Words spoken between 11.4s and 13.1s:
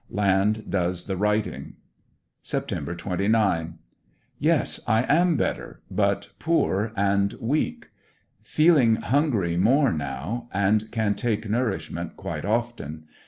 nourishment quite often.